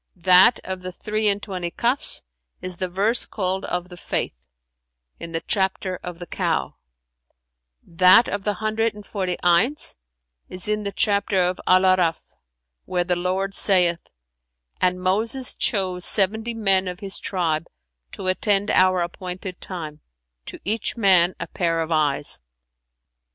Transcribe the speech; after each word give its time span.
'[FN#387] 0.17 0.23
that 0.23 0.59
of 0.63 0.81
the 0.81 0.91
three 0.91 1.27
and 1.27 1.43
twenty 1.43 1.69
Kafs 1.69 2.23
is 2.59 2.77
the 2.77 2.89
verse 2.89 3.27
called 3.27 3.65
of 3.65 3.89
the 3.89 3.95
Faith, 3.97 4.47
in 5.19 5.31
the 5.31 5.41
chapter 5.41 5.99
of 6.01 6.17
The 6.17 6.25
Cow; 6.25 6.77
that 7.83 8.27
of 8.27 8.43
the 8.43 8.55
hundred 8.55 8.95
and 8.95 9.05
forty 9.05 9.37
Ayns 9.43 9.97
is 10.49 10.67
in 10.67 10.81
the 10.81 10.91
chapter 10.91 11.37
of 11.37 11.61
Al 11.67 11.83
A'arαf,[FN#388] 11.85 12.19
where 12.85 13.03
the 13.03 13.15
Lord 13.15 13.53
saith, 13.53 14.09
'And 14.81 14.99
Moses 15.03 15.53
chose 15.53 16.03
seventy 16.03 16.55
men 16.55 16.87
of 16.87 17.01
his 17.01 17.19
tribe 17.19 17.67
to 18.13 18.25
attend 18.25 18.71
our 18.71 19.01
appointed 19.03 19.61
time;[FN#389] 19.61 19.99
to 20.47 20.59
each 20.65 20.97
man 20.97 21.35
a 21.39 21.45
pair 21.45 21.79
of 21.79 21.91
eyes.' 21.91 22.41